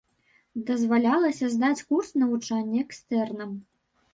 [0.69, 3.57] Дазвалялася здаць курс навучання экстэрнам.